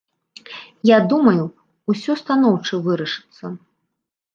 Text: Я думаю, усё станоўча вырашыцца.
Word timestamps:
Я 0.91 0.97
думаю, 1.11 1.43
усё 1.95 2.11
станоўча 2.25 2.85
вырашыцца. 2.89 3.57